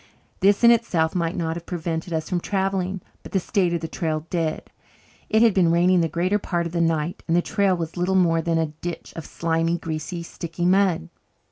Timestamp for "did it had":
4.31-5.53